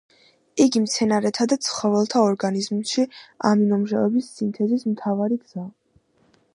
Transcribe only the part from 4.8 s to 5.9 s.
მთავარი გზაა.